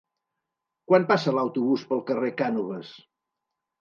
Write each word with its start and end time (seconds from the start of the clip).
Quan 0.91 1.05
passa 1.11 1.35
l'autobús 1.39 1.85
pel 1.91 2.03
carrer 2.11 2.35
Cànoves? 2.43 2.95